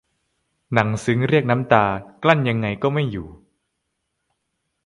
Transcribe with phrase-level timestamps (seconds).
[0.73, 1.85] หนังซึ้งเรียกน้ำตา
[2.23, 3.27] กลั้นยังไงก็ไม่อยู่